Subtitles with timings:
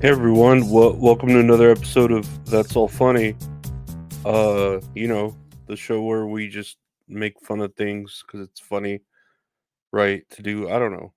[0.00, 3.36] Hey everyone, well, welcome to another episode of That's All Funny.
[4.24, 5.36] Uh, you know,
[5.66, 9.02] the show where we just make fun of things because it's funny,
[9.92, 10.22] right?
[10.30, 11.12] To do, I don't know.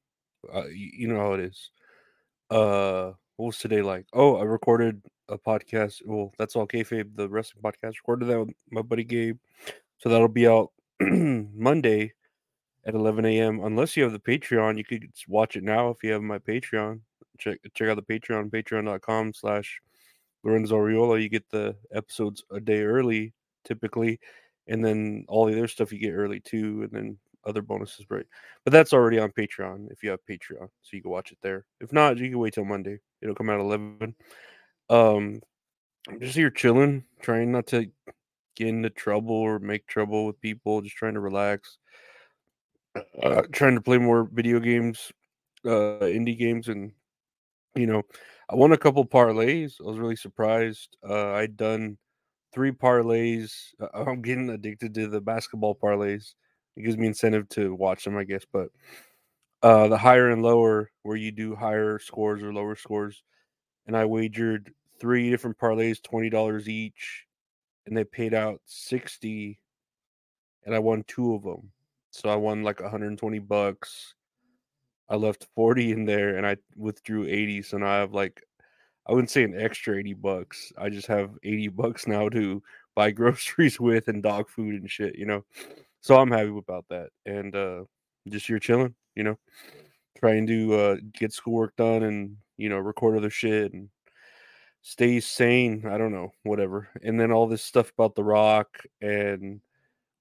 [0.53, 1.71] Uh, you, you know how it is.
[2.49, 4.05] Uh, what was today like?
[4.11, 6.01] Oh, I recorded a podcast.
[6.05, 7.99] Well, that's all kayfabe, the wrestling podcast.
[7.99, 9.37] Recorded that with my buddy Gabe,
[9.99, 12.11] so that'll be out Monday
[12.85, 13.61] at 11 a.m.
[13.63, 16.99] Unless you have the Patreon, you could watch it now if you have my Patreon
[17.37, 19.81] check check out the Patreon, patreon.com slash
[20.43, 21.21] Lorenzo Ariola.
[21.21, 23.33] You get the episodes a day early
[23.65, 24.19] typically,
[24.67, 28.25] and then all the other stuff you get early too, and then other bonuses, right?
[28.63, 31.65] But that's already on Patreon if you have Patreon, so you can watch it there.
[31.81, 32.99] If not, you can wait till Monday.
[33.21, 34.15] It'll come out eleven.
[34.89, 35.41] Um,
[36.09, 37.89] I'm just here chilling, trying not to
[38.55, 40.81] get into trouble or make trouble with people.
[40.81, 41.77] Just trying to relax.
[43.23, 45.11] Uh, trying to play more video games,
[45.65, 46.91] uh, indie games, and
[47.75, 48.03] you know,
[48.49, 49.75] I won a couple parlays.
[49.79, 50.97] I was really surprised.
[51.07, 51.97] Uh, I'd done
[52.53, 53.53] three parlays.
[53.79, 56.33] Uh, I'm getting addicted to the basketball parlays.
[56.75, 58.45] It gives me incentive to watch them, I guess.
[58.51, 58.69] But
[59.61, 63.23] uh, the higher and lower, where you do higher scores or lower scores,
[63.87, 67.25] and I wagered three different parlays, twenty dollars each,
[67.85, 69.59] and they paid out sixty,
[70.65, 71.71] and I won two of them.
[72.11, 74.13] So I won like 120 bucks
[75.13, 77.61] I left 40 in there and I withdrew 80.
[77.61, 78.43] So now I have like,
[79.05, 80.73] I wouldn't say an extra 80 bucks.
[80.75, 82.63] I just have 80 bucks now to
[82.95, 85.45] buy groceries with and dog food and shit, you know?
[86.01, 87.09] So I'm happy about that.
[87.27, 87.83] And uh
[88.27, 89.37] just you're chilling, you know,
[90.17, 93.89] trying to uh get schoolwork done and, you know, record other shit and
[94.81, 95.85] stay sane.
[95.85, 96.89] I don't know, whatever.
[97.03, 99.61] And then all this stuff about The Rock and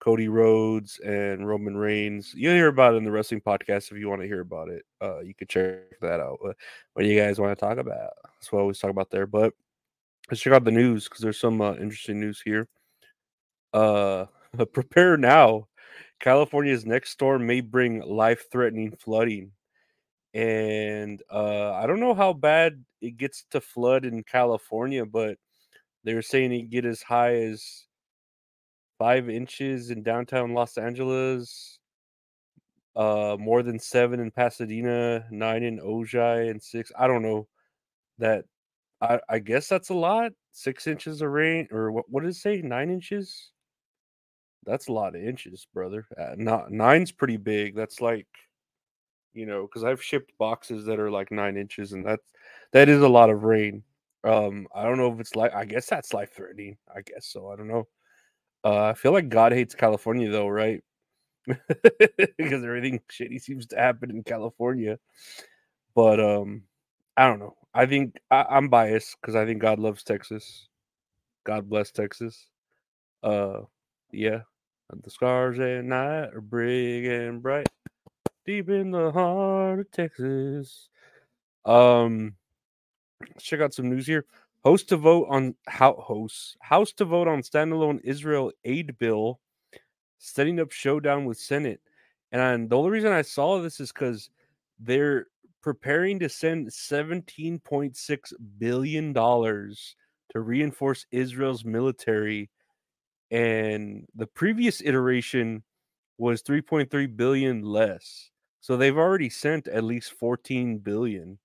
[0.03, 2.35] Cody Rhodes and Roman Reigns.
[2.35, 4.85] You'll hear about it in the wrestling podcast if you want to hear about it.
[5.01, 6.39] Uh, you can check that out.
[6.43, 6.57] What
[6.99, 8.11] do you guys want to talk about?
[8.25, 9.29] That's what I always talk about there.
[9.29, 9.55] But
[10.29, 12.67] let's check out the news because there's some uh, interesting news here.
[13.73, 14.27] Uh,
[14.73, 15.69] prepare now.
[16.19, 19.53] California's next storm may bring life-threatening flooding,
[20.35, 25.39] and uh, I don't know how bad it gets to flood in California, but
[26.03, 27.85] they're saying it get as high as
[29.03, 31.81] five inches in downtown Los Angeles,
[32.95, 36.93] uh, more than seven in Pasadena, nine in Ojai, and six.
[36.97, 37.49] I don't know
[38.19, 38.45] that.
[39.01, 40.31] I, I guess that's a lot.
[40.53, 42.05] Six inches of rain, or what?
[42.09, 42.63] What did it say?
[42.63, 43.51] Nine inches.
[44.65, 46.07] That's a lot of inches, brother.
[46.17, 47.75] Uh, not nine's pretty big.
[47.75, 48.29] That's like,
[49.35, 52.23] you know, because I've shipped boxes that are like nine inches, and that's
[52.71, 53.83] that is a lot of rain.
[54.23, 55.53] Um, I don't know if it's like.
[55.53, 56.77] I guess that's life threatening.
[56.95, 57.51] I guess so.
[57.51, 57.89] I don't know.
[58.65, 60.83] Uh, I feel like God hates California though, right?
[61.47, 64.99] because everything shitty seems to happen in California.
[65.95, 66.63] But um,
[67.17, 67.57] I don't know.
[67.75, 70.69] I think I, I'm biased because I think God loves Texas.
[71.45, 72.47] God bless Texas.
[73.23, 73.61] Uh,
[74.13, 74.43] yeah.
[75.03, 77.67] The scars at night are big and bright,
[78.45, 80.91] deep in the heart of Texas.
[81.65, 82.35] Um,
[83.27, 84.27] let's check out some news here.
[84.65, 89.41] Host to vote on how hosts House to vote on standalone Israel aid bill,
[90.19, 91.81] setting up showdown with Senate.
[92.31, 94.31] And the only reason I saw this is because
[94.79, 95.27] they're
[95.63, 102.49] preparing to send $17.6 billion to reinforce Israel's military.
[103.31, 105.63] And the previous iteration
[106.19, 108.31] was 3.3 billion less.
[108.61, 111.39] So they've already sent at least 14 billion.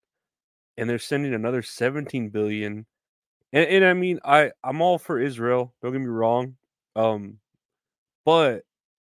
[0.78, 2.86] And they're sending another 17 billion
[3.54, 5.74] and, and I mean, I I'm all for Israel.
[5.82, 6.56] Don't get me wrong.
[6.96, 7.40] Um,
[8.26, 8.64] but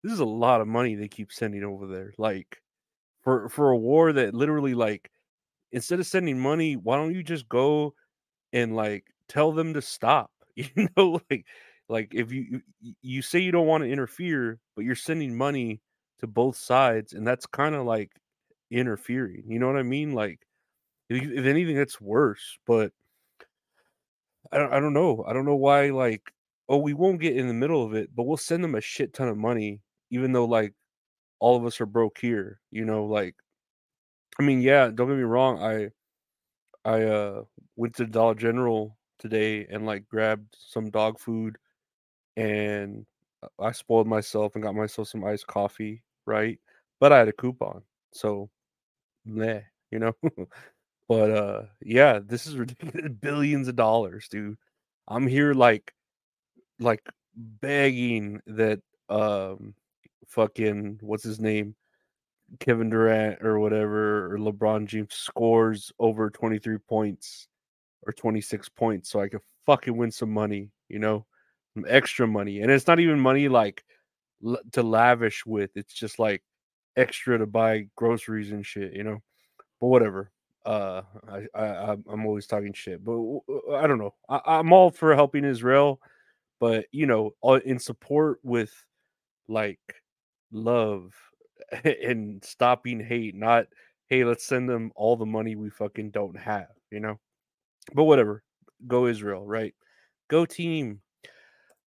[0.03, 2.13] this is a lot of money they keep sending over there.
[2.17, 2.61] Like
[3.23, 5.11] for for a war that literally like
[5.71, 7.93] instead of sending money, why don't you just go
[8.53, 10.31] and like tell them to stop?
[10.75, 11.45] You know, like
[11.89, 12.61] like if you
[13.01, 15.81] you say you don't want to interfere, but you're sending money
[16.19, 18.11] to both sides, and that's kind of like
[18.71, 19.43] interfering.
[19.47, 20.13] You know what I mean?
[20.13, 20.39] Like
[21.09, 22.57] if, if anything, that's worse.
[22.67, 22.91] But
[24.51, 25.24] I don't, I don't know.
[25.27, 25.89] I don't know why.
[25.89, 26.31] Like,
[26.69, 29.13] oh, we won't get in the middle of it, but we'll send them a shit
[29.13, 29.81] ton of money,
[30.12, 30.74] even though like
[31.39, 32.59] all of us are broke here.
[32.71, 33.36] You know, like,
[34.39, 34.88] I mean, yeah.
[34.89, 35.62] Don't get me wrong.
[35.62, 35.89] I
[36.86, 37.44] I uh
[37.75, 41.57] went to Dollar General today and like grabbed some dog food,
[42.38, 43.06] and
[43.44, 46.59] uh, I spoiled myself and got myself some iced coffee, right?
[47.00, 47.83] But I had a coupon,
[48.13, 48.50] so
[49.25, 50.13] meh, you know.
[51.09, 53.11] But uh yeah, this is ridiculous.
[53.21, 54.57] Billions of dollars, dude.
[55.07, 55.91] I'm here like
[56.79, 57.01] like
[57.35, 59.73] begging that um
[60.27, 61.75] fucking what's his name?
[62.59, 67.47] Kevin Durant or whatever or LeBron James scores over 23 points
[68.03, 71.25] or 26 points so I could fucking win some money, you know?
[71.75, 72.62] Some extra money.
[72.62, 73.83] And it's not even money like
[74.45, 75.71] l- to lavish with.
[75.75, 76.44] It's just like
[76.97, 79.19] extra to buy groceries and shit, you know?
[79.81, 80.31] But whatever
[80.69, 83.18] uh I, I i'm always talking shit but
[83.74, 86.00] i don't know I, i'm all for helping israel
[86.60, 87.31] but you know
[87.66, 88.71] in support with
[89.48, 89.80] like
[90.51, 91.13] love
[91.83, 93.66] and stopping hate not
[94.10, 97.19] hey let's send them all the money we fucking don't have you know?
[97.94, 98.44] But whatever
[98.88, 99.74] go israel right?
[100.30, 101.01] Go team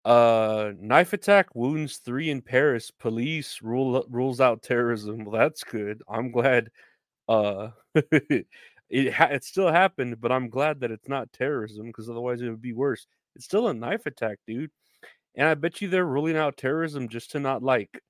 [0.07, 6.03] uh knife attack wounds three in paris police rule rules out terrorism well that's good
[6.09, 6.71] i'm glad
[7.31, 7.71] uh
[8.91, 12.51] it ha- it still happened, but I'm glad that it's not terrorism because otherwise it
[12.51, 13.07] would be worse.
[13.37, 14.71] It's still a knife attack, dude.
[15.37, 18.01] And I bet you they're ruling out terrorism just to not like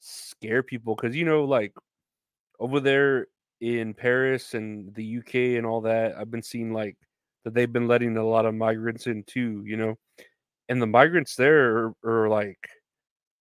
[0.00, 1.74] scare people because you know, like
[2.60, 3.28] over there
[3.60, 6.96] in Paris and the UK and all that, I've been seeing like
[7.44, 9.96] that they've been letting a lot of migrants in too, you know.
[10.68, 12.58] And the migrants there are, are like,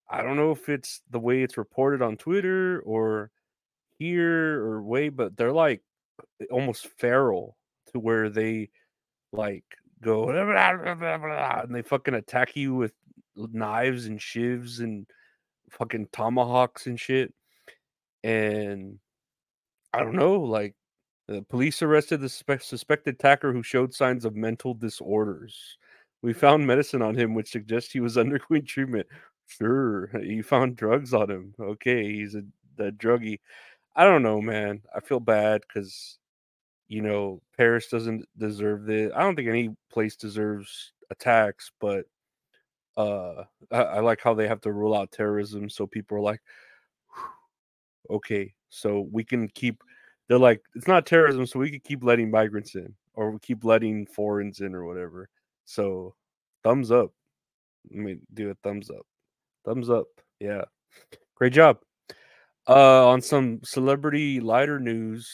[0.10, 3.32] I don't know if it's the way it's reported on Twitter or
[4.00, 5.82] here or way, but they're like
[6.52, 7.58] almost feral
[7.92, 8.70] to where they
[9.32, 9.64] like
[10.02, 12.94] go and they fucking attack you with
[13.36, 15.08] knives and shivs and
[15.70, 17.34] fucking tomahawks and shit.
[18.24, 19.00] And
[19.94, 20.76] I don't know, like
[21.28, 25.78] the police arrested the suspected attacker who showed signs of mental disorders.
[26.22, 29.08] We found medicine on him, which suggests he was undergoing treatment.
[29.48, 31.54] Sure, you found drugs on him.
[31.60, 32.44] Okay, he's a,
[32.80, 33.40] a druggie.
[33.96, 34.82] I don't know, man.
[34.96, 36.18] I feel bad because
[36.88, 39.12] you know Paris doesn't deserve this.
[39.16, 42.06] I don't think any place deserves attacks, but
[42.98, 46.42] uh, I, I like how they have to rule out terrorism, so people are like,
[48.10, 49.84] okay, so we can keep.
[50.28, 53.64] They're like, it's not terrorism, so we can keep letting migrants in, or we keep
[53.64, 55.30] letting foreigners in, or whatever.
[55.66, 56.16] So,
[56.64, 57.12] thumbs up.
[57.92, 59.06] Let me do a thumbs up.
[59.66, 60.08] Thumbs up.
[60.40, 60.64] Yeah,
[61.36, 61.80] great job.
[62.68, 65.30] Uh, on some celebrity lighter news,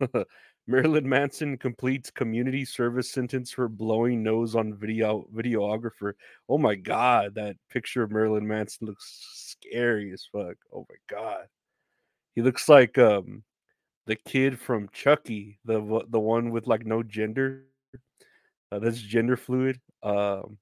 [0.66, 6.14] Marilyn Manson completes community service sentence for blowing nose on video videographer.
[6.48, 10.56] Oh my god, that picture of Marilyn Manson looks scary as fuck.
[10.72, 11.46] Oh my god.
[12.34, 13.44] He looks like um
[14.06, 17.64] the kid from Chucky, the the one with like no gender.
[18.72, 19.80] Uh, that's gender fluid.
[20.02, 20.58] Um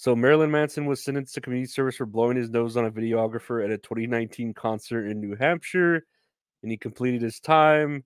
[0.00, 3.62] so Marilyn Manson was sentenced to community service for blowing his nose on a videographer
[3.62, 6.06] at a 2019 concert in New Hampshire,
[6.62, 8.02] and he completed his time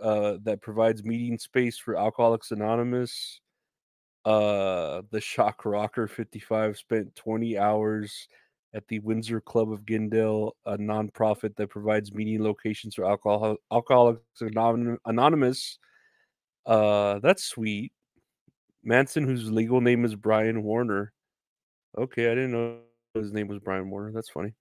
[0.00, 3.40] uh, that provides meeting space for Alcoholics Anonymous.
[4.24, 8.28] Uh, the Shock Rocker 55 spent 20 hours
[8.72, 14.22] at the Windsor Club of Glendale, a nonprofit that provides meeting locations for alcohol Alcoholics
[14.40, 15.80] Anonymous.
[16.64, 17.90] Uh, that's sweet.
[18.84, 21.12] Manson, whose legal name is Brian Warner.
[21.96, 22.78] Okay, I didn't know
[23.14, 24.12] his name was Brian Warner.
[24.12, 24.54] That's funny.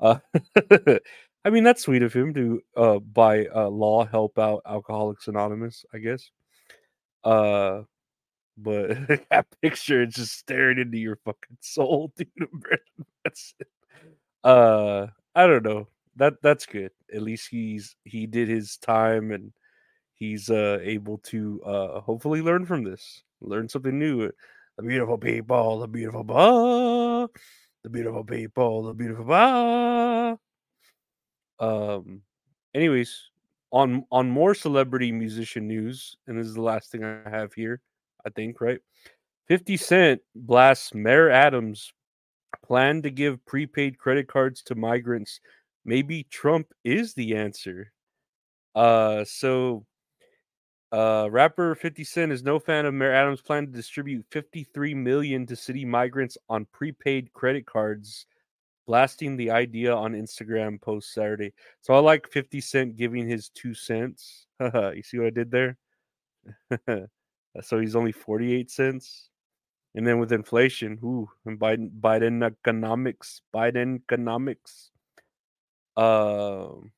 [0.00, 0.18] Uh,
[1.44, 5.84] I mean, that's sweet of him to uh, by uh, law help out Alcoholics Anonymous,
[5.94, 6.30] I guess.
[7.24, 7.82] Uh,
[8.58, 8.90] but
[9.30, 12.28] that picture is just staring into your fucking soul, dude.
[13.24, 13.68] that's it.
[14.44, 15.88] Uh, I don't know.
[16.16, 16.92] That that's good.
[17.14, 19.52] At least he's he did his time and
[20.14, 24.30] he's uh able to uh hopefully learn from this learn something new.
[24.76, 27.28] The beautiful people, the beautiful ba,
[27.82, 30.38] the beautiful people, the beautiful ba.
[31.58, 32.22] Um.
[32.74, 33.30] Anyways,
[33.70, 37.80] on on more celebrity musician news, and this is the last thing I have here.
[38.26, 38.80] I think right.
[39.48, 41.92] Fifty Cent blasts Mayor Adams
[42.64, 45.40] plan to give prepaid credit cards to migrants.
[45.84, 47.92] Maybe Trump is the answer.
[48.74, 49.86] Uh, so
[50.92, 55.46] uh, rapper 50 Cent is no fan of Mayor Adams' plan to distribute 53 million
[55.46, 58.26] to city migrants on prepaid credit cards,
[58.86, 61.52] blasting the idea on Instagram post Saturday.
[61.80, 64.46] So I like 50 Cent giving his two cents.
[64.60, 65.78] you see what I did there?
[67.62, 69.30] So he's only 48 cents.
[69.94, 74.90] And then with inflation, ooh, and Biden Biden economics, Biden economics.
[75.96, 76.92] Um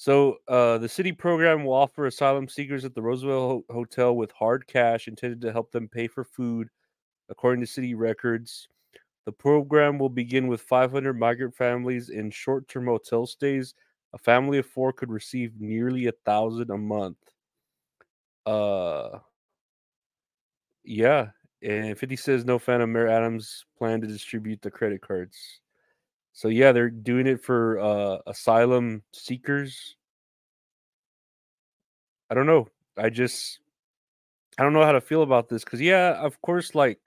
[0.00, 4.32] so uh, the city program will offer asylum seekers at the Roosevelt Ho- Hotel with
[4.32, 6.70] hard cash intended to help them pay for food,
[7.28, 8.66] according to city records.
[9.26, 13.74] The program will begin with 500 migrant families in short-term hotel stays.
[14.14, 17.18] A family of four could receive nearly a thousand a month.
[18.46, 19.18] Uh,
[20.82, 21.28] yeah,
[21.60, 25.60] and 50 says no fan of Mayor Adams' plan to distribute the credit cards.
[26.32, 29.96] So yeah, they're doing it for uh, asylum seekers.
[32.30, 32.68] I don't know.
[32.96, 33.60] I just
[34.58, 37.00] I don't know how to feel about this because yeah, of course, like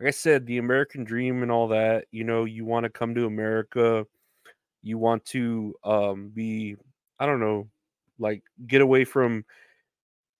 [0.00, 2.06] like I said, the American dream and all that.
[2.12, 4.06] You know, you want to come to America,
[4.82, 6.76] you want to um, be
[7.20, 7.68] I don't know,
[8.18, 9.44] like get away from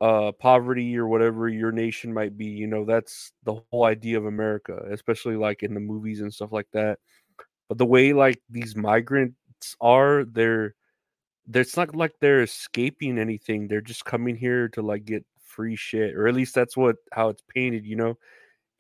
[0.01, 4.27] uh poverty or whatever your nation might be you know that's the whole idea of
[4.27, 6.99] america especially like in the movies and stuff like that
[7.73, 9.35] but the way like these migrants
[9.81, 10.75] are they're
[11.55, 16.15] it's not like they're escaping anything they're just coming here to like get free shit
[16.15, 18.19] or at least that's what how it's painted you know?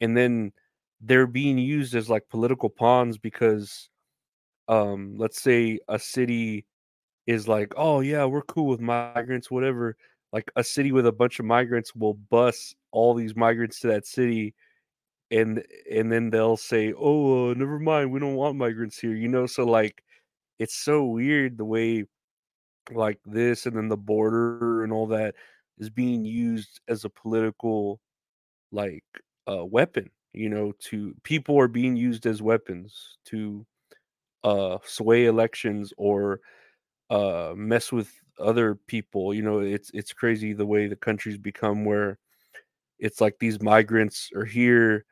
[0.03, 0.53] And then
[1.01, 3.89] they're being used as like political pawns because
[4.69, 6.67] um let's say a city
[7.27, 9.97] is like oh yeah we're cool with migrants whatever
[10.35, 14.07] like a city with a bunch of migrants will bus all these migrants to that
[14.07, 14.55] city
[15.33, 19.29] and and then they'll say oh uh, never mind we don't want migrants here you
[19.29, 20.05] know so like
[20.59, 22.05] it's so weird the way
[22.93, 25.35] like this and then the border and all that
[25.79, 27.99] is being used as a political
[28.73, 29.05] like
[29.51, 33.65] uh weapon you know to people are being used as weapons to
[34.45, 36.41] uh sway elections or
[37.11, 41.85] uh mess with other people you know it's it's crazy the way the country's become
[41.85, 42.19] where
[42.99, 45.05] it's like these migrants are here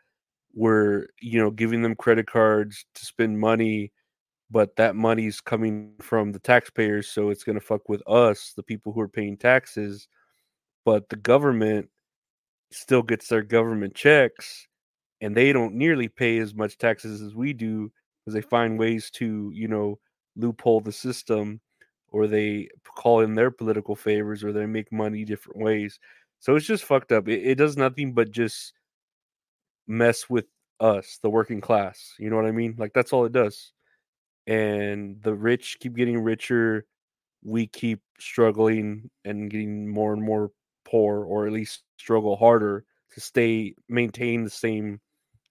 [0.54, 3.92] we're you know giving them credit cards to spend money
[4.50, 8.62] but that money's coming from the taxpayers so it's going to fuck with us the
[8.62, 10.08] people who are paying taxes
[10.84, 11.88] but the government
[12.72, 14.66] still gets their government checks
[15.20, 17.90] and they don't nearly pay as much taxes as we do
[18.24, 19.98] because they find ways to you know
[20.36, 21.60] loophole the system
[22.12, 25.98] or they call in their political favors or they make money different ways.
[26.40, 27.28] So it's just fucked up.
[27.28, 28.72] It, it does nothing but just
[29.90, 30.46] mess with
[30.78, 32.14] us, the working class.
[32.18, 32.76] You know what I mean?
[32.78, 33.72] Like that's all it does.
[34.46, 36.86] And the rich keep getting richer.
[37.42, 40.52] We keep struggling and getting more and more
[40.84, 45.00] poor, or at least struggle harder to stay maintain the same,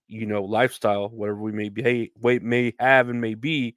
[0.07, 3.75] you know, lifestyle, whatever we may be may have and may be.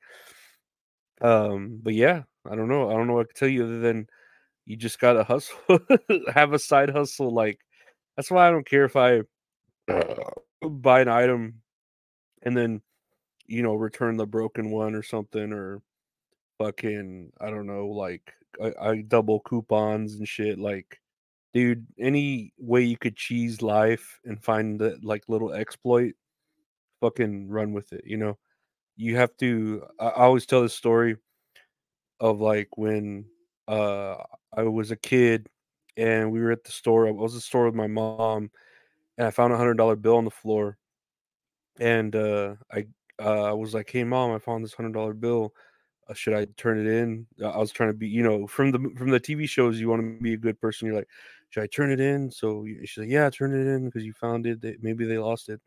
[1.21, 2.91] Um, but yeah, I don't know.
[2.91, 4.07] I don't know what to tell you other than
[4.67, 5.57] you just gotta hustle,
[6.35, 7.33] have a side hustle.
[7.33, 7.59] Like
[8.17, 9.23] that's why I don't care if I
[10.69, 11.63] buy an item
[12.43, 12.81] and then
[13.47, 15.83] you know return the broken one or something or
[16.59, 20.59] fucking I don't know like I, I double coupons and shit.
[20.59, 21.01] Like,
[21.55, 26.15] dude, any way you could cheese life and find that like little exploit,
[27.01, 28.05] fucking run with it.
[28.07, 28.39] You know,
[28.97, 29.85] you have to.
[29.99, 31.17] I, I always tell this story
[32.21, 33.25] of like when
[33.69, 34.17] uh
[34.57, 35.49] I was a kid
[35.97, 37.07] and we were at the store.
[37.07, 38.51] I was at the store with my mom
[39.19, 40.79] and I found a hundred dollar bill on the floor.
[41.81, 42.87] And uh I
[43.21, 45.55] uh I was like, Hey mom, I found this hundred dollar bill.
[46.09, 47.27] Uh, should I turn it in?
[47.45, 50.03] I was trying to be, you know, from the from the TV shows, you want
[50.03, 50.87] to be a good person.
[50.87, 51.09] You're like,
[51.51, 52.31] should I turn it in?
[52.31, 54.61] So she's like, yeah, turn it in because you found it.
[54.61, 55.61] They, maybe they lost it.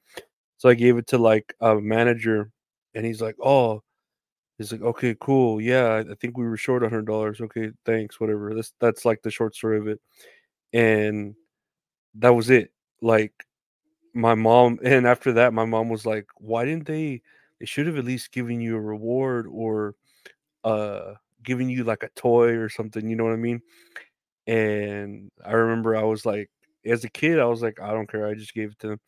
[0.58, 2.52] So I gave it to like a manager,
[2.96, 3.84] and he's like, oh,
[4.58, 5.60] He's like, okay, cool.
[5.62, 7.42] Yeah, I think we were short hundred dollars.
[7.42, 8.54] Okay, thanks, whatever.
[8.56, 10.00] That's that's like the short story of it.
[10.74, 11.36] And
[12.16, 12.72] that was it.
[13.02, 13.34] Like
[14.14, 17.22] my mom and after that my mom was like, why didn't they
[17.60, 19.96] they should have at least given you a reward or
[20.66, 23.62] uh giving you like a toy or something, you know what I mean?
[24.48, 26.50] And I remember I was like
[26.86, 28.28] as a kid, I was like, I don't care.
[28.28, 29.02] I just gave it to them.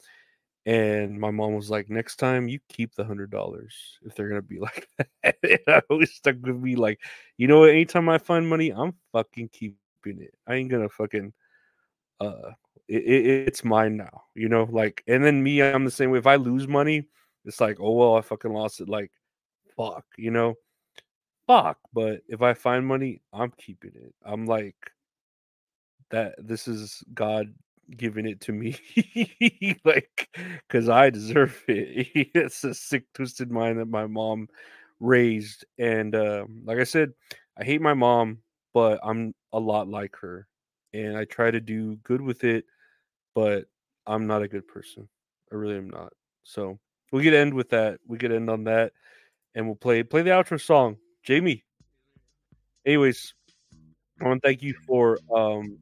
[0.66, 4.42] And my mom was like, next time you keep the hundred dollars if they're gonna
[4.42, 5.38] be like that.
[5.44, 7.02] and I always stuck with me like,
[7.38, 10.34] you know anytime I find money, I'm fucking keeping it.
[10.48, 11.34] I ain't gonna fucking
[12.22, 12.52] uh
[12.88, 16.20] it, it, it's mine now, you know, like and then me, I'm the same way.
[16.20, 17.08] If I lose money,
[17.46, 18.90] it's like, oh well, I fucking lost it.
[18.90, 19.12] Like,
[19.78, 20.56] fuck, you know,
[21.48, 21.80] fuck.
[21.94, 24.14] But if I find money, I'm keeping it.
[24.26, 24.76] I'm like
[26.10, 27.54] that this is God
[27.96, 28.76] giving it to me
[29.86, 30.28] like
[30.68, 34.46] because i deserve it it's a sick twisted mind that my mom
[35.00, 37.14] raised and uh, like i said
[37.58, 38.40] i hate my mom
[38.74, 40.48] but i'm a lot like her
[40.94, 42.66] and i try to do good with it
[43.38, 43.66] but
[44.08, 45.08] I'm not a good person.
[45.52, 46.12] I really am not.
[46.42, 46.80] So
[47.12, 48.00] we could end with that.
[48.08, 48.94] We could end on that,
[49.54, 50.98] and we'll play play the outro song.
[51.24, 51.64] Jamie.
[52.84, 53.36] Anyways,
[54.20, 55.78] I want to thank you for um,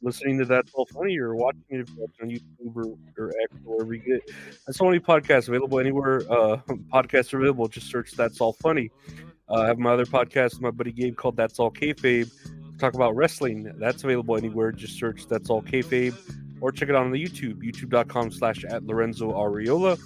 [0.00, 1.90] listening to That's All Funny or watching it
[2.22, 4.30] on YouTube or, or X or wherever you get.
[4.66, 6.56] That's All Funny podcast available anywhere uh,
[6.90, 7.68] podcasts are available.
[7.68, 8.90] Just search That's All Funny.
[9.46, 12.30] Uh, I have my other podcast with my buddy Gabe called That's All Kayfabe.
[12.78, 13.70] Talk about wrestling.
[13.76, 14.72] That's available anywhere.
[14.72, 16.16] Just search That's All Kayfabe
[16.62, 19.98] or check it out on the YouTube, youtube.com slash at Lorenzo Ariola,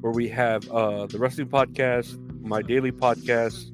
[0.00, 3.70] where we have uh, the wrestling podcast, my daily podcast,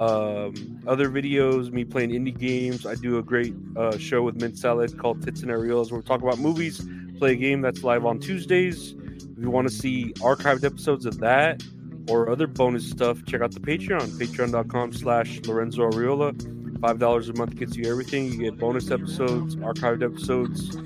[0.00, 2.86] um, other videos, me playing indie games.
[2.86, 6.06] I do a great uh, show with Mint Salad called Tits and Areolas where we
[6.06, 6.82] talk about movies,
[7.18, 8.92] play a game that's live on Tuesdays.
[8.92, 11.62] If you want to see archived episodes of that
[12.08, 16.55] or other bonus stuff, check out the Patreon, patreon.com slash Lorenzo Ariola.
[16.80, 18.26] Five dollars a month gets you everything.
[18.26, 20.76] You get bonus episodes, archived episodes,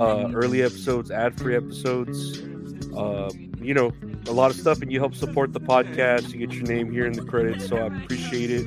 [0.00, 2.40] uh, early episodes, ad-free episodes.
[2.96, 3.30] Uh,
[3.60, 3.92] you know,
[4.28, 6.32] a lot of stuff, and you help support the podcast.
[6.32, 8.66] You get your name here in the credits, so I appreciate it.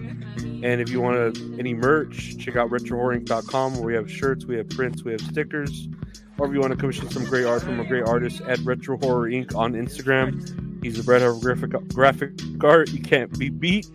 [0.63, 4.55] And if you want to, any merch, check out retrohorror.com where we have shirts, we
[4.57, 5.89] have prints, we have stickers.
[6.37, 8.97] Or if you want to commission some great art from a great artist at Retro
[8.97, 9.55] Horror Inc.
[9.55, 10.83] on Instagram.
[10.83, 12.91] He's a bread of graphic, graphic art.
[12.91, 13.87] You can't be beat.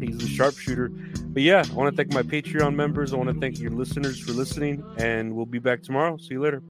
[0.00, 0.90] He's a sharpshooter.
[1.34, 3.12] But yeah, I want to thank my Patreon members.
[3.12, 6.16] I want to thank your listeners for listening, and we'll be back tomorrow.
[6.16, 6.62] See you later.